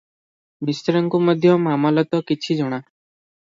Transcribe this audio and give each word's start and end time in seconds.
ମିଶ୍ରଙ୍କୁ 0.69 1.19
ମଧ୍ୟ 1.25 1.51
ମାମଲତ 1.67 2.23
କିଛି 2.33 2.59
ଜଣା। 2.63 2.81